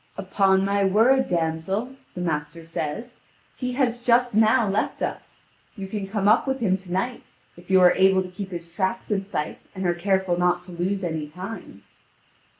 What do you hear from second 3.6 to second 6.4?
has just now left us. You can come